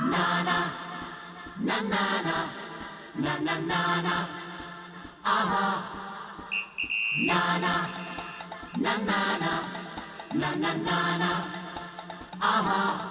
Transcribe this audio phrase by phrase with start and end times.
[0.00, 0.58] na na
[1.66, 2.36] na na na
[3.18, 4.16] na na na na
[5.24, 5.66] aha.
[7.28, 7.74] Na na
[8.84, 9.52] na na na
[10.40, 11.32] na na na na
[12.40, 13.09] aha.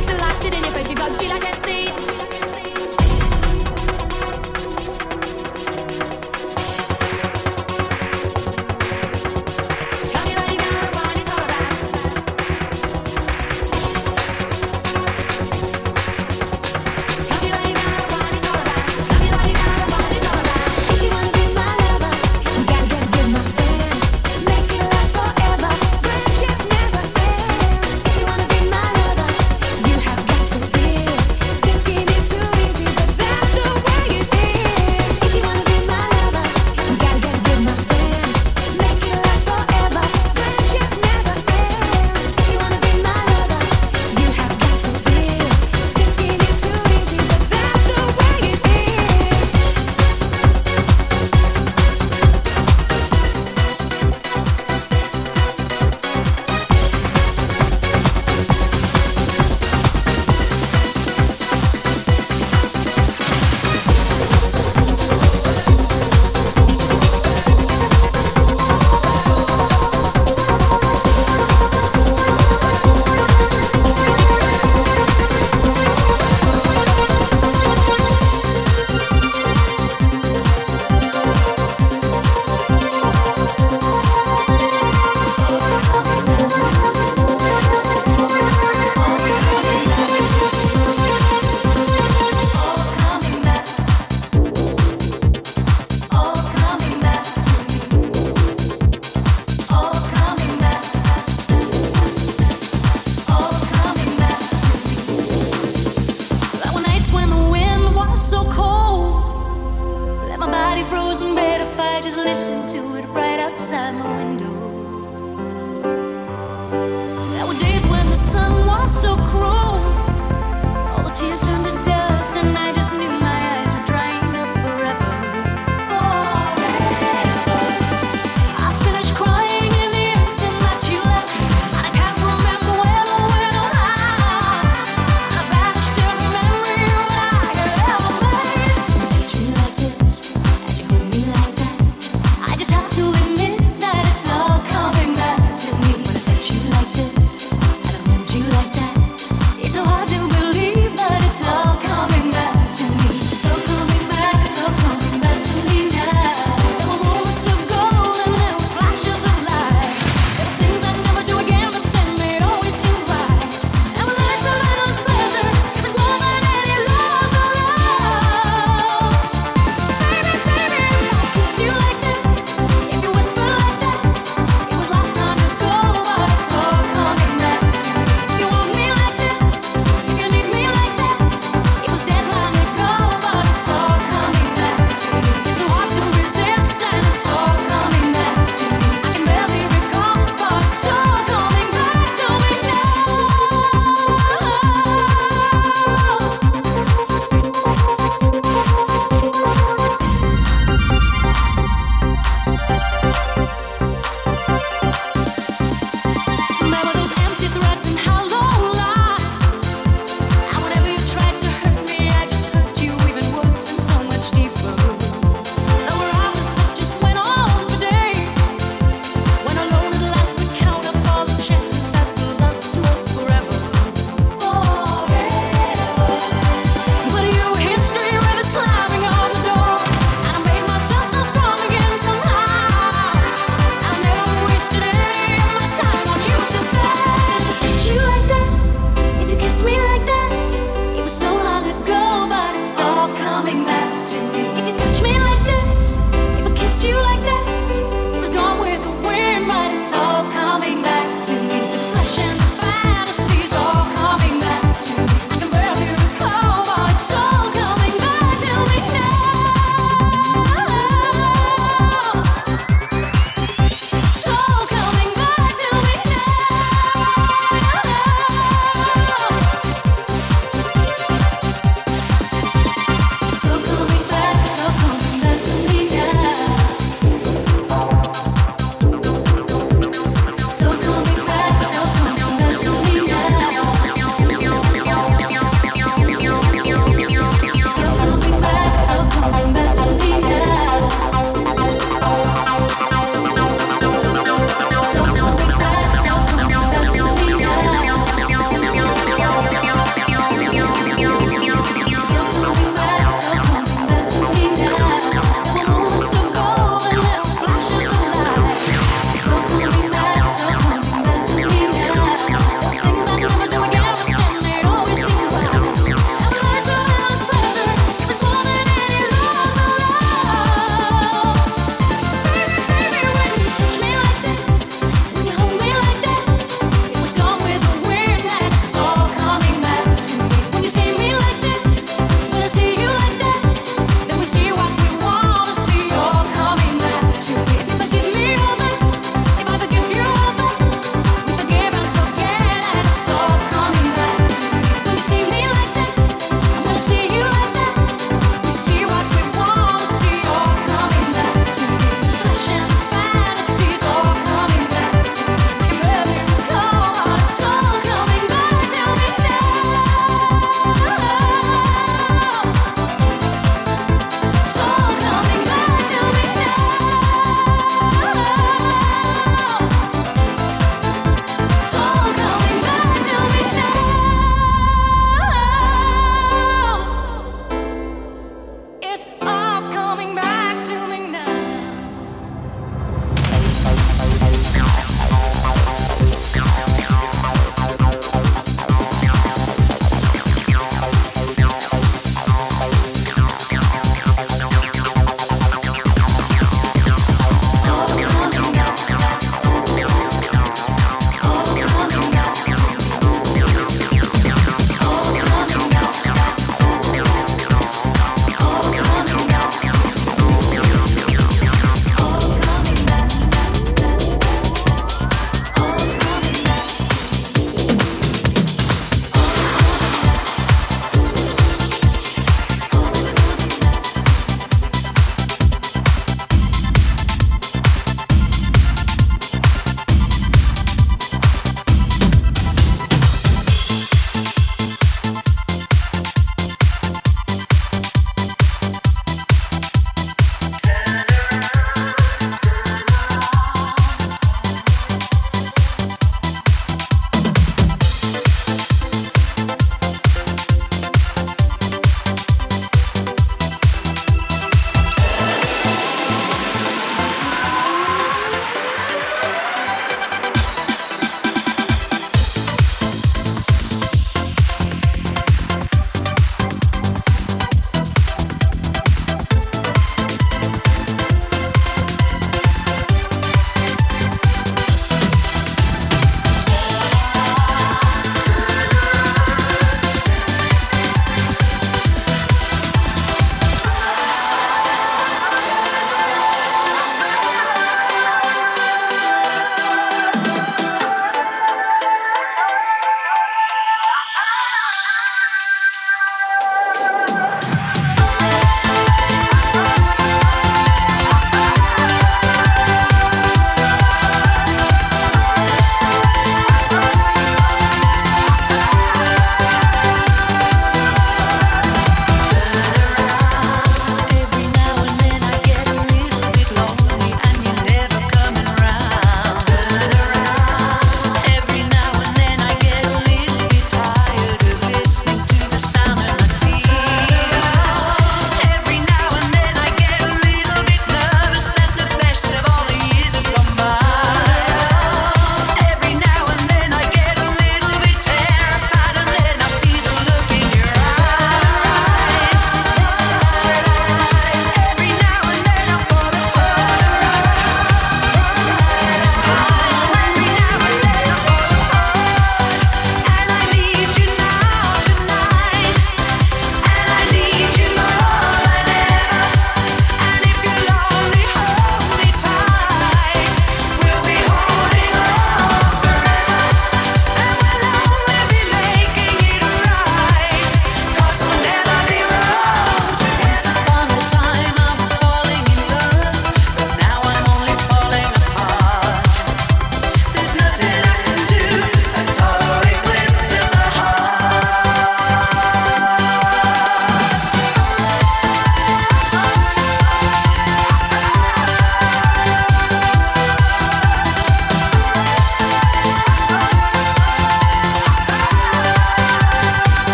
[0.00, 2.19] still accident if I she got G like MC.